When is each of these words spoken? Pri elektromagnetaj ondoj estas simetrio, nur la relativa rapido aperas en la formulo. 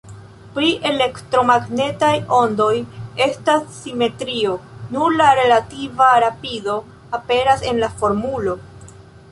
Pri 0.53 0.69
elektromagnetaj 0.91 2.09
ondoj 2.37 2.71
estas 3.27 3.69
simetrio, 3.83 4.57
nur 4.97 5.15
la 5.21 5.29
relativa 5.43 6.11
rapido 6.27 6.81
aperas 7.21 7.69
en 7.73 7.85
la 7.85 7.97
formulo. 8.03 8.61